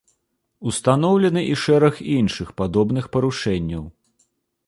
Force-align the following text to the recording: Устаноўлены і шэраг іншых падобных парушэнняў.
Устаноўлены 0.69 1.43
і 1.49 1.51
шэраг 1.65 2.01
іншых 2.17 2.47
падобных 2.61 3.11
парушэнняў. 3.17 3.83